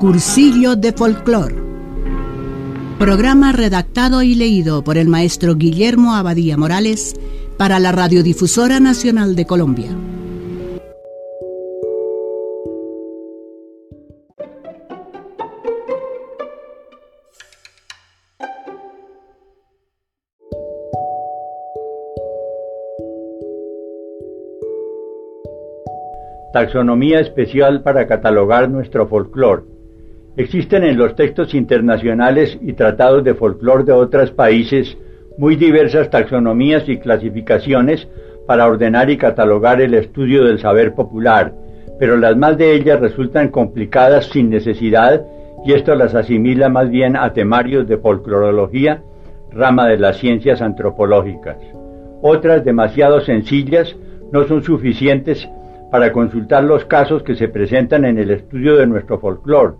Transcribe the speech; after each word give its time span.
Cursillo 0.00 0.76
de 0.76 0.94
Folclor. 0.94 1.52
Programa 2.98 3.52
redactado 3.52 4.22
y 4.22 4.34
leído 4.34 4.82
por 4.82 4.96
el 4.96 5.08
maestro 5.08 5.56
Guillermo 5.56 6.14
Abadía 6.14 6.56
Morales 6.56 7.14
para 7.58 7.78
la 7.78 7.92
Radiodifusora 7.92 8.80
Nacional 8.80 9.36
de 9.36 9.44
Colombia. 9.44 9.90
Taxonomía 26.54 27.20
especial 27.20 27.82
para 27.82 28.06
catalogar 28.06 28.70
nuestro 28.70 29.06
folclore. 29.06 29.69
Existen 30.40 30.84
en 30.84 30.96
los 30.96 31.16
textos 31.16 31.52
internacionales 31.52 32.56
y 32.62 32.72
tratados 32.72 33.22
de 33.22 33.34
folclore 33.34 33.84
de 33.84 33.92
otros 33.92 34.30
países 34.30 34.96
muy 35.36 35.54
diversas 35.54 36.08
taxonomías 36.08 36.88
y 36.88 36.96
clasificaciones 36.96 38.08
para 38.46 38.66
ordenar 38.66 39.10
y 39.10 39.18
catalogar 39.18 39.82
el 39.82 39.92
estudio 39.92 40.44
del 40.44 40.58
saber 40.58 40.94
popular, 40.94 41.52
pero 41.98 42.16
las 42.16 42.38
más 42.38 42.56
de 42.56 42.72
ellas 42.72 43.00
resultan 43.00 43.48
complicadas 43.48 44.30
sin 44.30 44.48
necesidad 44.48 45.26
y 45.66 45.74
esto 45.74 45.94
las 45.94 46.14
asimila 46.14 46.70
más 46.70 46.88
bien 46.88 47.16
a 47.16 47.34
temarios 47.34 47.86
de 47.86 47.98
folclorología, 47.98 49.02
rama 49.52 49.88
de 49.88 49.98
las 49.98 50.16
ciencias 50.16 50.62
antropológicas. 50.62 51.58
Otras 52.22 52.64
demasiado 52.64 53.20
sencillas 53.20 53.94
no 54.32 54.44
son 54.44 54.62
suficientes 54.62 55.46
para 55.90 56.12
consultar 56.12 56.64
los 56.64 56.86
casos 56.86 57.22
que 57.24 57.34
se 57.34 57.48
presentan 57.48 58.06
en 58.06 58.18
el 58.18 58.30
estudio 58.30 58.76
de 58.76 58.86
nuestro 58.86 59.18
folclore. 59.18 59.74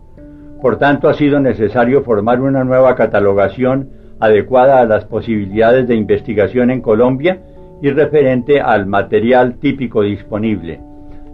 Por 0.60 0.76
tanto, 0.76 1.08
ha 1.08 1.14
sido 1.14 1.40
necesario 1.40 2.02
formar 2.02 2.40
una 2.40 2.64
nueva 2.64 2.94
catalogación 2.94 3.88
adecuada 4.20 4.80
a 4.80 4.84
las 4.84 5.06
posibilidades 5.06 5.88
de 5.88 5.94
investigación 5.94 6.70
en 6.70 6.82
Colombia 6.82 7.40
y 7.80 7.90
referente 7.90 8.60
al 8.60 8.86
material 8.86 9.54
típico 9.54 10.02
disponible. 10.02 10.80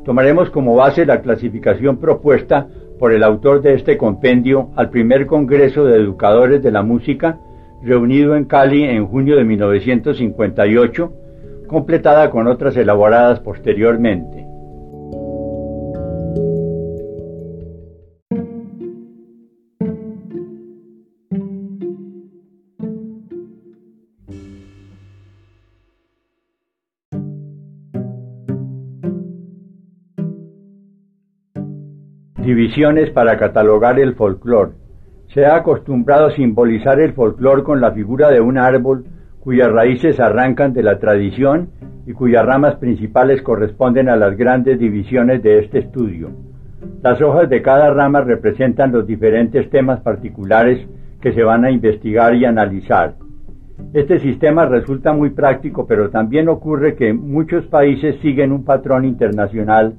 Tomaremos 0.04 0.50
como 0.50 0.76
base 0.76 1.04
la 1.04 1.20
clasificación 1.20 1.98
propuesta 1.98 2.68
por 3.00 3.12
el 3.12 3.24
autor 3.24 3.60
de 3.60 3.74
este 3.74 3.98
compendio 3.98 4.70
al 4.76 4.90
primer 4.90 5.26
Congreso 5.26 5.84
de 5.84 5.96
Educadores 5.96 6.62
de 6.62 6.70
la 6.70 6.82
Música, 6.82 7.38
reunido 7.82 8.36
en 8.36 8.44
Cali 8.44 8.84
en 8.84 9.06
junio 9.06 9.36
de 9.36 9.44
1958, 9.44 11.12
completada 11.66 12.30
con 12.30 12.46
otras 12.46 12.76
elaboradas 12.76 13.40
posteriormente. 13.40 14.45
Divisiones 32.46 33.10
para 33.10 33.38
catalogar 33.38 33.98
el 33.98 34.14
folclore. 34.14 34.70
Se 35.34 35.44
ha 35.44 35.56
acostumbrado 35.56 36.26
a 36.26 36.30
simbolizar 36.30 37.00
el 37.00 37.12
folclore 37.12 37.64
con 37.64 37.80
la 37.80 37.90
figura 37.90 38.30
de 38.30 38.40
un 38.40 38.56
árbol 38.56 39.04
cuyas 39.40 39.68
raíces 39.72 40.20
arrancan 40.20 40.72
de 40.72 40.84
la 40.84 41.00
tradición 41.00 41.70
y 42.06 42.12
cuyas 42.12 42.46
ramas 42.46 42.76
principales 42.76 43.42
corresponden 43.42 44.08
a 44.08 44.14
las 44.14 44.36
grandes 44.36 44.78
divisiones 44.78 45.42
de 45.42 45.58
este 45.58 45.80
estudio. 45.80 46.30
Las 47.02 47.20
hojas 47.20 47.50
de 47.50 47.62
cada 47.62 47.92
rama 47.92 48.20
representan 48.20 48.92
los 48.92 49.08
diferentes 49.08 49.68
temas 49.68 49.98
particulares 50.02 50.86
que 51.20 51.32
se 51.32 51.42
van 51.42 51.64
a 51.64 51.72
investigar 51.72 52.32
y 52.36 52.44
analizar. 52.44 53.16
Este 53.92 54.20
sistema 54.20 54.66
resulta 54.66 55.12
muy 55.12 55.30
práctico, 55.30 55.84
pero 55.88 56.10
también 56.10 56.48
ocurre 56.48 56.94
que 56.94 57.12
muchos 57.12 57.66
países 57.66 58.20
siguen 58.22 58.52
un 58.52 58.64
patrón 58.64 59.04
internacional 59.04 59.94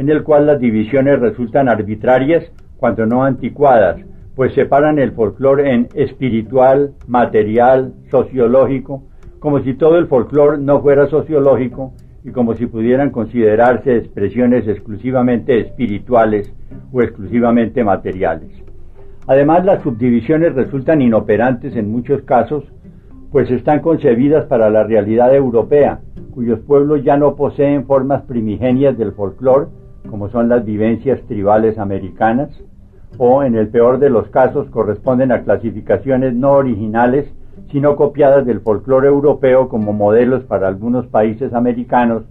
en 0.00 0.08
el 0.08 0.22
cual 0.22 0.46
las 0.46 0.58
divisiones 0.58 1.20
resultan 1.20 1.68
arbitrarias 1.68 2.50
cuando 2.78 3.04
no 3.04 3.22
anticuadas, 3.22 4.00
pues 4.34 4.54
separan 4.54 4.98
el 4.98 5.12
folclore 5.12 5.74
en 5.74 5.88
espiritual, 5.94 6.94
material, 7.06 7.92
sociológico, 8.10 9.02
como 9.40 9.60
si 9.60 9.74
todo 9.74 9.98
el 9.98 10.06
folclore 10.06 10.56
no 10.56 10.80
fuera 10.80 11.06
sociológico 11.08 11.92
y 12.24 12.30
como 12.30 12.54
si 12.54 12.64
pudieran 12.64 13.10
considerarse 13.10 13.94
expresiones 13.94 14.66
exclusivamente 14.66 15.60
espirituales 15.60 16.50
o 16.90 17.02
exclusivamente 17.02 17.84
materiales. 17.84 18.50
Además, 19.26 19.66
las 19.66 19.82
subdivisiones 19.82 20.54
resultan 20.54 21.02
inoperantes 21.02 21.76
en 21.76 21.92
muchos 21.92 22.22
casos, 22.22 22.64
pues 23.30 23.50
están 23.50 23.80
concebidas 23.80 24.46
para 24.46 24.70
la 24.70 24.82
realidad 24.82 25.34
europea, 25.34 26.00
cuyos 26.30 26.60
pueblos 26.60 27.04
ya 27.04 27.18
no 27.18 27.36
poseen 27.36 27.84
formas 27.84 28.22
primigenias 28.22 28.96
del 28.96 29.12
folclore, 29.12 29.66
como 30.08 30.28
son 30.30 30.48
las 30.48 30.64
vivencias 30.64 31.20
tribales 31.26 31.78
americanas, 31.78 32.50
o 33.18 33.42
en 33.42 33.54
el 33.54 33.68
peor 33.68 33.98
de 33.98 34.10
los 34.10 34.28
casos 34.28 34.70
corresponden 34.70 35.32
a 35.32 35.42
clasificaciones 35.42 36.34
no 36.34 36.52
originales, 36.52 37.32
sino 37.70 37.96
copiadas 37.96 38.46
del 38.46 38.60
folclore 38.60 39.08
europeo 39.08 39.68
como 39.68 39.92
modelos 39.92 40.44
para 40.44 40.68
algunos 40.68 41.06
países 41.08 41.52
americanos 41.52 42.24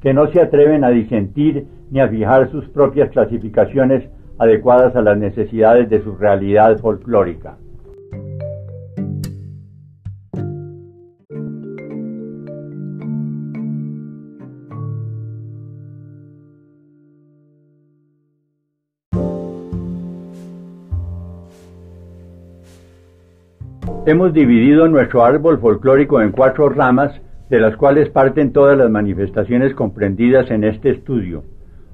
que 0.00 0.12
no 0.12 0.26
se 0.28 0.40
atreven 0.40 0.84
a 0.84 0.90
disentir 0.90 1.66
ni 1.90 2.00
a 2.00 2.08
fijar 2.08 2.50
sus 2.50 2.68
propias 2.68 3.10
clasificaciones 3.10 4.08
adecuadas 4.38 4.94
a 4.96 5.00
las 5.02 5.16
necesidades 5.16 5.88
de 5.88 6.02
su 6.02 6.14
realidad 6.16 6.78
folclórica. 6.78 7.56
Hemos 24.06 24.34
dividido 24.34 24.86
nuestro 24.86 25.24
árbol 25.24 25.58
folclórico 25.58 26.20
en 26.20 26.30
cuatro 26.30 26.68
ramas, 26.68 27.18
de 27.48 27.58
las 27.58 27.74
cuales 27.74 28.10
parten 28.10 28.52
todas 28.52 28.76
las 28.76 28.90
manifestaciones 28.90 29.72
comprendidas 29.72 30.50
en 30.50 30.62
este 30.62 30.90
estudio. 30.90 31.44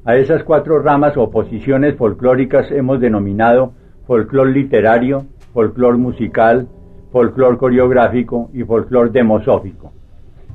A 0.04 0.16
esas 0.16 0.42
cuatro 0.42 0.80
ramas 0.80 1.16
o 1.16 1.30
posiciones 1.30 1.94
folclóricas 1.94 2.68
hemos 2.72 2.98
denominado 2.98 3.74
folclor 4.08 4.48
literario, 4.48 5.26
folclor 5.54 5.98
musical, 5.98 6.66
folclor 7.12 7.58
coreográfico 7.58 8.50
y 8.52 8.64
folclor 8.64 9.12
demosófico. 9.12 9.92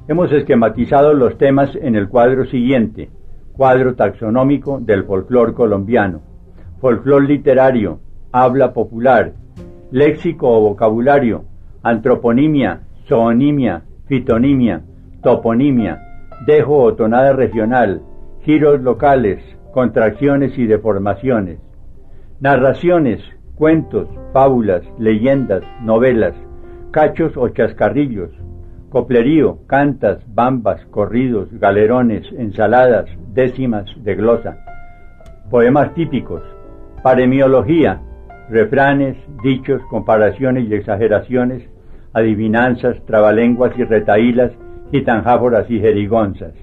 Hemos 0.10 0.34
esquematizado 0.34 1.14
los 1.14 1.38
temas 1.38 1.74
en 1.82 1.96
el 1.96 2.10
cuadro 2.10 2.46
siguiente, 2.48 3.10
cuadro 3.54 3.96
taxonómico 3.96 4.82
del 4.82 5.06
folclor 5.06 5.54
colombiano. 5.54 6.20
Folclor 6.82 7.24
literario, 7.24 8.00
habla 8.34 8.74
popular, 8.74 9.32
léxico 9.96 10.50
o 10.50 10.60
vocabulario, 10.60 11.46
antroponimia, 11.82 12.82
zoonimia, 13.08 13.84
fitonimia, 14.08 14.82
toponimia, 15.24 16.02
dejo 16.46 16.84
o 16.84 16.96
tonada 16.96 17.32
regional, 17.32 18.02
giros 18.44 18.82
locales, 18.82 19.40
contracciones 19.72 20.58
y 20.58 20.68
deformaciones, 20.68 21.60
narraciones, 22.42 23.22
cuentos, 23.56 24.10
fábulas, 24.34 24.84
leyendas, 25.00 25.64
novelas, 25.82 26.34
cachos 26.92 27.38
o 27.38 27.48
chascarrillos, 27.48 28.32
coplerío, 28.90 29.60
cantas, 29.66 30.18
bambas, 30.28 30.86
corridos, 30.88 31.48
galerones, 31.54 32.30
ensaladas, 32.38 33.06
décimas 33.34 33.86
de 34.04 34.16
glosa, 34.16 34.58
poemas 35.50 35.94
típicos, 35.94 36.44
paremiología, 37.02 38.02
refranes, 38.50 39.18
dichos, 39.44 39.82
comparaciones 39.90 40.70
y 40.70 40.74
exageraciones, 40.76 41.64
adivinanzas, 42.14 43.04
trabalenguas 43.06 43.78
y 43.78 43.84
retaílas, 43.84 44.52
gitanjáforas 44.92 45.70
y 45.70 45.80
jerigonzas. 45.80 46.54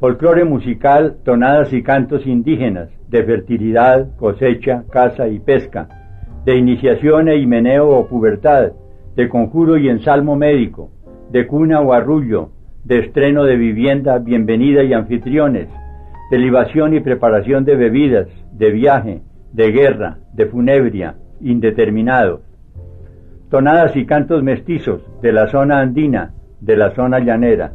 Folclore 0.00 0.44
musical, 0.44 1.16
tonadas 1.24 1.72
y 1.72 1.82
cantos 1.82 2.26
indígenas, 2.26 2.90
de 3.08 3.24
fertilidad, 3.24 4.14
cosecha, 4.16 4.84
caza 4.90 5.28
y 5.28 5.38
pesca, 5.38 5.88
de 6.44 6.56
iniciación 6.56 7.28
e 7.28 7.36
himeneo 7.36 7.88
o 7.88 8.06
pubertad, 8.06 8.72
de 9.16 9.28
conjuro 9.28 9.78
y 9.78 9.88
ensalmo 9.88 10.36
médico, 10.36 10.90
de 11.30 11.46
cuna 11.46 11.80
o 11.80 11.92
arrullo, 11.92 12.50
de 12.84 12.98
estreno 12.98 13.44
de 13.44 13.56
vivienda, 13.56 14.18
bienvenida 14.18 14.82
y 14.82 14.92
anfitriones, 14.92 15.68
de 16.30 16.38
libación 16.38 16.94
y 16.94 17.00
preparación 17.00 17.64
de 17.64 17.76
bebidas, 17.76 18.28
de 18.52 18.70
viaje, 18.72 19.22
de 19.54 19.72
guerra, 19.72 20.18
de 20.34 20.46
funebria, 20.46 21.14
indeterminados 21.40 22.40
tonadas 23.50 23.94
y 23.94 24.04
cantos 24.04 24.42
mestizos 24.42 25.00
de 25.22 25.30
la 25.30 25.46
zona 25.46 25.78
andina, 25.78 26.32
de 26.60 26.76
la 26.76 26.92
zona 26.96 27.20
llanera, 27.20 27.72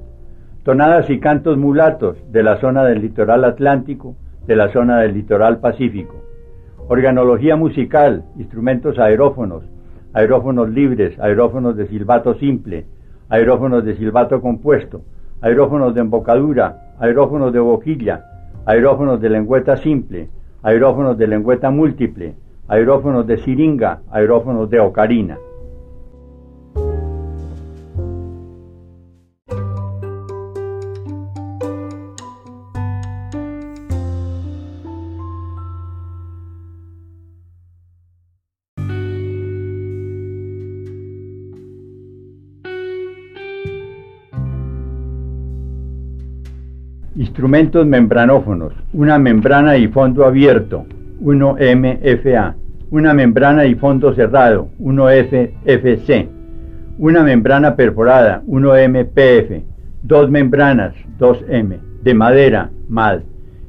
tonadas 0.64 1.10
y 1.10 1.22
cantos 1.22 1.58
mulatos 1.58 2.18
de 2.34 2.44
la 2.44 2.58
zona 2.58 2.84
del 2.84 3.02
litoral 3.02 3.46
atlántico, 3.46 4.18
de 4.46 4.58
la 4.58 4.74
zona 4.74 5.00
del 5.00 5.14
litoral 5.14 5.60
pacífico, 5.60 6.22
Organología 6.90 7.56
musical, 7.56 8.26
instrumentos 8.38 9.00
aerófonos, 9.00 9.64
aerófonos 10.12 10.70
libres, 10.70 11.18
aerófonos 11.20 11.78
de 11.78 11.88
silbato 11.88 12.34
simple, 12.34 12.88
aerófonos 13.30 13.86
de 13.86 13.96
silbato 13.96 14.42
compuesto, 14.42 15.04
aerófonos 15.40 15.94
de 15.94 16.02
embocadura, 16.02 16.96
aerófonos 17.00 17.54
de 17.54 17.60
boquilla, 17.60 18.26
aerófonos 18.66 19.22
de 19.22 19.30
lengüeta 19.30 19.78
simple, 19.78 20.30
aerófonos 20.62 21.18
de 21.18 21.28
lengüeta 21.28 21.70
múltiple, 21.70 22.36
aerófonos 22.68 23.26
de 23.26 23.38
siringa, 23.38 24.02
aerófonos 24.12 24.70
de 24.70 24.80
ocarina. 24.80 25.38
Instrumentos 47.30 47.86
membranófonos. 47.86 48.74
Una 48.92 49.20
membrana 49.20 49.78
y 49.78 49.88
fondo 49.88 50.26
abierto, 50.26 50.88
1MFA. 51.22 52.56
Una 52.90 53.14
membrana 53.14 53.68
y 53.68 53.76
fondo 53.76 54.16
cerrado, 54.16 54.70
1FFC. 54.80 56.28
Una 56.98 57.22
membrana 57.22 57.76
perforada, 57.76 58.42
1MPF. 58.48 59.62
Dos 60.02 60.32
membranas, 60.32 60.96
2M. 61.20 61.78
De 62.02 62.14
madera, 62.16 62.72
MAD. 62.88 63.20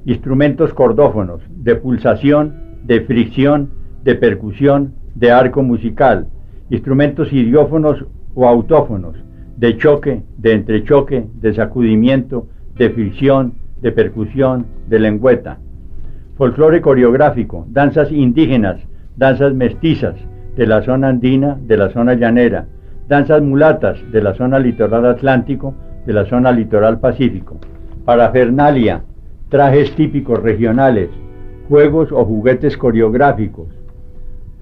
Instrumentos 0.07 0.73
cordófonos, 0.73 1.43
de 1.51 1.77
pulsación, 1.77 2.55
de 2.85 3.03
fricción, 3.03 3.69
de 4.05 4.15
percusión, 4.15 4.95
de 5.15 5.33
arco 5.33 5.62
musical. 5.62 6.29
Instrumentos 6.71 7.31
idiófonos 7.31 8.07
o 8.35 8.49
autófonos, 8.49 9.17
de 9.59 9.77
choque, 9.77 10.23
de 10.39 10.53
entrechoque, 10.53 11.27
de 11.35 11.53
sacudimiento, 11.53 12.49
de 12.81 12.88
fricción, 12.88 13.53
de 13.82 13.93
percusión, 13.93 14.65
de 14.88 14.99
lengüeta. 14.99 15.59
Folclore 16.38 16.81
coreográfico, 16.81 17.67
danzas 17.69 18.11
indígenas, 18.11 18.81
danzas 19.19 19.53
mestizas 19.53 20.15
de 20.56 20.67
la 20.67 20.81
zona 20.81 21.09
andina, 21.09 21.59
de 21.61 21.77
la 21.77 21.91
zona 21.91 22.15
llanera, 22.15 22.69
danzas 23.06 23.43
mulatas 23.43 23.99
de 24.11 24.23
la 24.23 24.32
zona 24.32 24.59
litoral 24.59 25.05
atlántico, 25.05 25.75
de 26.06 26.15
la 26.15 26.25
zona 26.25 26.53
litoral 26.53 27.00
pacífico. 27.00 27.59
Parafernalia, 28.06 29.03
trajes 29.50 29.94
típicos 29.94 30.43
regionales, 30.43 31.11
juegos 31.69 32.11
o 32.12 32.25
juguetes 32.25 32.79
coreográficos. 32.79 33.69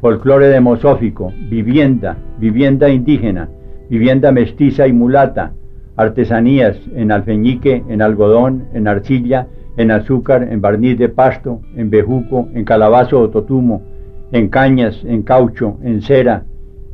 Folclore 0.01 0.49
demosófico, 0.49 1.33
vivienda, 1.49 2.17
vivienda 2.41 2.89
indígena, 2.89 3.49
vivienda 3.89 4.33
mestiza 4.33 4.89
y 4.89 4.93
mulata, 4.93 5.53
artesanías 5.99 6.77
en 6.95 7.11
alfeñique, 7.11 7.83
en 7.89 8.01
algodón, 8.01 8.69
en 8.73 8.87
arcilla, 8.87 9.49
en 9.77 9.91
azúcar, 9.91 10.49
en 10.51 10.61
barniz 10.61 10.97
de 10.97 11.09
pasto, 11.09 11.61
en 11.77 11.91
bejuco, 11.91 12.49
en 12.55 12.65
calabazo 12.65 13.21
o 13.21 13.31
totumo, 13.31 13.83
en 14.31 14.49
cañas, 14.49 15.05
en 15.05 15.23
caucho, 15.23 15.77
en 15.83 16.01
cera, 16.01 16.45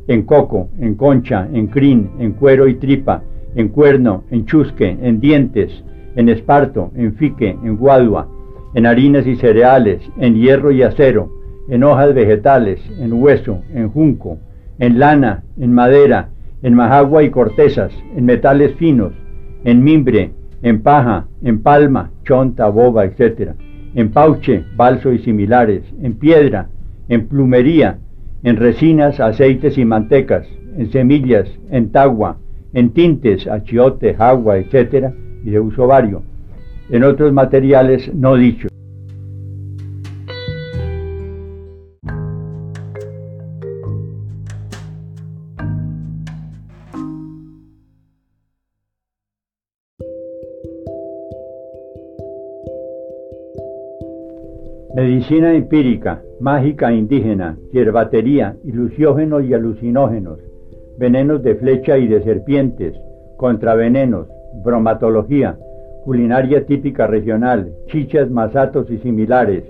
en 0.07 0.23
coco, 0.23 0.69
en 0.79 0.95
concha, 0.95 1.47
en 1.53 1.67
crin, 1.67 2.09
en 2.19 2.33
cuero 2.33 2.67
y 2.67 2.75
tripa, 2.75 3.21
en 3.55 3.69
cuerno, 3.69 4.23
en 4.31 4.45
chusque, 4.45 4.97
en 4.99 5.19
dientes, 5.19 5.83
en 6.15 6.27
esparto, 6.27 6.91
en 6.95 7.13
fique, 7.13 7.49
en 7.49 7.77
guadua, 7.77 8.27
en 8.73 8.87
harinas 8.87 9.27
y 9.27 9.35
cereales, 9.35 10.01
en 10.17 10.35
hierro 10.35 10.71
y 10.71 10.81
acero, 10.81 11.29
en 11.69 11.83
hojas 11.83 12.13
vegetales, 12.15 12.79
en 12.99 13.13
hueso, 13.13 13.61
en 13.71 13.89
junco, 13.89 14.39
en 14.79 14.97
lana, 14.97 15.43
en 15.59 15.73
madera, 15.73 16.29
en 16.65 16.73
majagua 16.73 17.21
y 17.21 17.29
cortezas, 17.29 17.93
en 18.15 18.25
metales 18.25 18.73
finos, 18.73 19.13
en 19.65 19.83
mimbre, 19.83 20.31
en 20.63 20.81
paja, 20.81 21.27
en 21.43 21.61
palma, 21.61 22.09
chonta, 22.23 22.69
boba, 22.69 23.05
etc., 23.05 23.51
en 23.93 24.09
pauche, 24.09 24.65
balso 24.75 25.13
y 25.13 25.19
similares, 25.19 25.83
en 26.01 26.15
piedra, 26.15 26.69
en 27.07 27.27
plumería, 27.27 27.99
en 28.41 28.55
resinas, 28.55 29.19
aceites 29.19 29.77
y 29.77 29.85
mantecas, 29.85 30.47
en 30.75 30.91
semillas, 30.91 31.47
en 31.69 31.91
tagua, 31.91 32.37
en 32.73 32.89
tintes, 32.89 33.45
achiote, 33.45 34.15
agua, 34.17 34.57
etc., 34.57 35.13
y 35.43 35.51
de 35.51 35.59
uso 35.59 35.85
vario, 35.85 36.23
en 36.89 37.03
otros 37.03 37.31
materiales 37.31 38.11
no 38.11 38.37
dichos. 38.37 38.71
Medicina 54.95 55.53
empírica, 55.53 56.21
mágica 56.39 56.93
indígena, 56.93 57.57
hierbatería, 57.73 58.55
ilusiógenos 58.63 59.43
y 59.43 59.53
alucinógenos, 59.53 60.39
venenos 60.97 61.43
de 61.43 61.55
flecha 61.55 61.97
y 61.97 62.07
de 62.07 62.23
serpientes, 62.23 62.95
contravenenos, 63.35 64.29
bromatología, 64.63 65.57
culinaria 66.05 66.65
típica 66.65 67.07
regional, 67.07 67.73
chichas, 67.87 68.31
masatos 68.31 68.89
y 68.89 68.99
similares, 68.99 69.65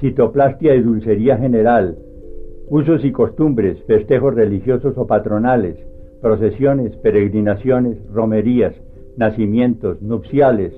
citoplastia 0.00 0.74
y 0.74 0.80
dulcería 0.80 1.36
general, 1.36 1.98
usos 2.70 3.04
y 3.04 3.12
costumbres, 3.12 3.84
festejos 3.86 4.34
religiosos 4.34 4.96
o 4.96 5.06
patronales, 5.06 5.76
procesiones, 6.22 6.96
peregrinaciones, 6.96 7.98
romerías, 8.10 8.72
nacimientos, 9.18 10.00
nupciales, 10.00 10.72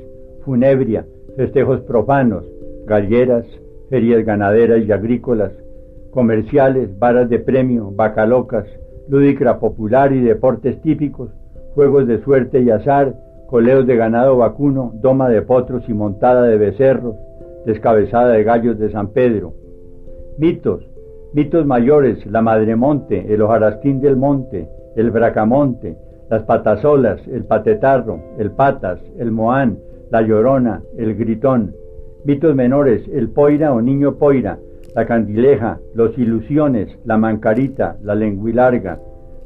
funebria, 0.45 1.07
festejos 1.37 1.83
profanos, 1.83 2.45
galleras, 2.85 3.47
ferias 3.93 4.25
ganaderas 4.25 4.83
y 4.87 4.91
agrícolas, 4.91 5.53
comerciales, 6.13 6.99
varas 6.99 7.29
de 7.29 7.39
premio, 7.39 7.91
bacalocas, 7.95 8.65
lúdica 9.07 9.59
popular 9.59 10.15
y 10.15 10.23
deportes 10.23 10.81
típicos, 10.81 11.29
juegos 11.75 12.07
de 12.07 12.23
suerte 12.23 12.63
y 12.63 12.71
azar, 12.71 13.15
coleos 13.49 13.87
de 13.87 13.97
ganado 13.97 14.39
vacuno, 14.39 14.93
doma 14.95 15.29
de 15.29 15.43
potros 15.43 15.87
y 15.91 15.93
montada 15.93 16.45
de 16.45 16.57
becerros, 16.57 17.17
descabezada 17.67 18.33
de 18.33 18.45
gallos 18.45 18.79
de 18.79 18.91
San 18.91 19.09
Pedro. 19.09 19.53
Mitos, 20.39 20.89
mitos 21.35 21.67
mayores, 21.67 22.25
la 22.25 22.41
Madremonte, 22.41 23.35
el 23.35 23.43
hojarasquín 23.43 24.01
del 24.01 24.17
monte, 24.17 24.71
el 24.97 25.11
bracamonte, 25.11 25.99
las 26.31 26.45
patasolas, 26.45 27.21
el 27.29 27.45
patetarro, 27.45 28.21
el 28.39 28.53
patas, 28.53 29.01
el 29.19 29.33
moán, 29.33 29.81
la 30.11 30.23
llorona, 30.23 30.81
el 30.97 31.15
gritón, 31.15 31.75
Mitos 32.25 32.55
menores, 32.55 33.03
el 33.13 33.31
poira 33.31 33.73
o 33.73 33.83
niño 33.83 34.15
poira, 34.15 34.57
la 34.95 35.07
candileja, 35.07 35.81
los 35.93 36.17
ilusiones, 36.17 36.97
la 37.05 37.19
mancarita, 37.19 37.97
la 38.01 38.15
lenguilarga, 38.15 39.01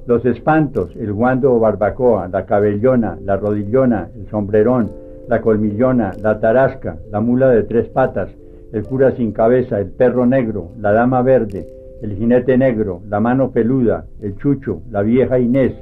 los 0.07 0.27
espantos, 0.27 0.95
el 0.95 1.11
guando 1.15 1.55
o 1.55 1.59
barbacoa, 1.59 2.29
la 2.29 2.45
cabellona, 2.45 3.17
la 3.25 3.39
rodillona, 3.39 4.11
el 4.15 4.29
sombrerón, 4.29 4.91
la 5.27 5.41
colmillona, 5.41 6.13
la 6.21 6.39
tarasca, 6.39 6.99
la 7.11 7.21
mula 7.21 7.49
de 7.49 7.63
tres 7.63 7.89
patas, 7.89 8.29
el 8.75 8.85
cura 8.85 9.13
sin 9.13 9.33
cabeza, 9.33 9.81
el 9.81 9.87
perro 9.93 10.27
negro, 10.27 10.73
la 10.79 10.93
dama 10.93 11.23
verde, 11.23 11.67
el 12.03 12.15
jinete 12.15 12.59
negro, 12.59 13.01
la 13.09 13.21
mano 13.21 13.53
peluda, 13.53 14.05
el 14.21 14.37
chucho, 14.37 14.83
la 14.91 15.01
vieja 15.01 15.39
Inés, 15.39 15.73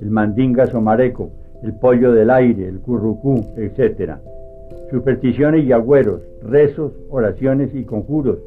el 0.00 0.10
mandinga 0.10 0.66
somareco, 0.66 1.30
el 1.64 1.74
pollo 1.80 2.12
del 2.12 2.30
aire, 2.30 2.68
el 2.68 2.78
currucú, 2.78 3.44
etc 3.56 4.20
supersticiones 4.90 5.64
y 5.64 5.72
agüeros, 5.72 6.20
rezos, 6.42 6.92
oraciones 7.08 7.74
y 7.74 7.84
conjuros, 7.84 8.38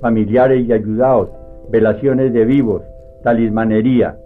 familiares 0.00 0.66
y 0.66 0.72
ayudados, 0.72 1.30
velaciones 1.70 2.32
de 2.32 2.44
vivos, 2.44 2.82
talismanería, 3.22 4.18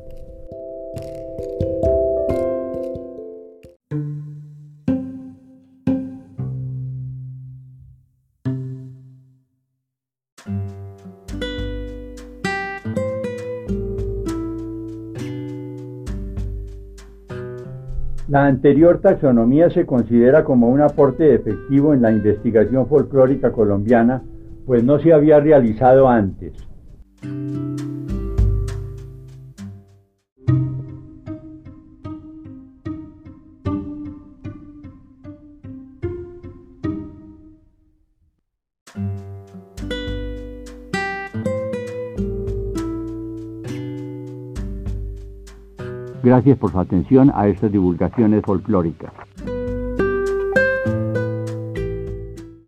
La 18.31 18.47
anterior 18.47 19.01
taxonomía 19.01 19.71
se 19.71 19.85
considera 19.85 20.45
como 20.45 20.69
un 20.69 20.81
aporte 20.81 21.35
efectivo 21.35 21.95
en 21.95 22.03
la 22.03 22.13
investigación 22.13 22.87
folclórica 22.87 23.51
colombiana, 23.51 24.23
pues 24.67 24.85
no 24.85 25.01
se 25.01 25.13
había 25.13 25.41
realizado 25.41 26.09
antes. 26.09 26.53
Gracias 46.23 46.59
por 46.59 46.71
su 46.71 46.79
atención 46.79 47.33
a 47.35 47.49
estas 47.49 47.73
divulgaciones 47.73 48.43
folclóricas. 48.45 49.13